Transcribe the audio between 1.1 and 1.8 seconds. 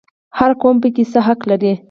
څه حق لري؟